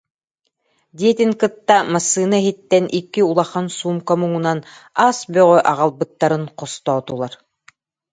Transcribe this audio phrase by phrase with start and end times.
[0.97, 4.59] диэтин кытта массыына иһиттэн икки улахан суумка муҥунан
[5.07, 7.33] ас бөҕө аҕалбыттарын хостоотулар